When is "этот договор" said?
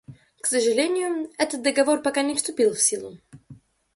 1.37-2.01